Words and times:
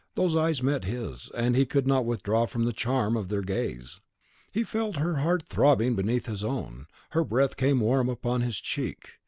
Those 0.15 0.35
eyes 0.35 0.63
met 0.63 0.83
his, 0.85 1.29
and 1.35 1.55
he 1.55 1.63
could 1.63 1.85
not 1.85 2.07
withdraw 2.07 2.47
from 2.47 2.65
the 2.65 2.73
charm 2.73 3.15
of 3.15 3.29
their 3.29 3.43
gaze. 3.43 3.99
He 4.51 4.63
felt 4.63 4.95
her 4.95 5.17
heart 5.17 5.43
throbbing 5.47 5.95
beneath 5.95 6.25
his 6.25 6.43
own; 6.43 6.87
her 7.11 7.23
breath 7.23 7.55
came 7.55 7.81
warm 7.81 8.09
upon 8.09 8.41
his 8.41 8.57
cheek. 8.57 9.11